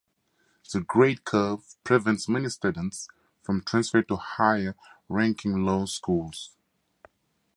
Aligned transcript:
The 0.73 0.81
grade 0.81 1.25
curve 1.25 1.75
prevents 1.83 2.27
many 2.27 2.49
students 2.49 3.07
from 3.43 3.61
transferring 3.61 4.05
to 4.05 4.15
higher 4.15 4.75
ranking 5.07 5.63
law 5.63 5.85
schools. 5.85 6.55